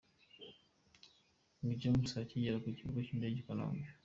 King 1.55 1.73
James 1.79 2.11
akigera 2.23 2.61
ku 2.63 2.67
kibuga 2.77 2.99
cy'indege 3.05 3.37
i 3.41 3.45
Kanombe. 3.47 3.87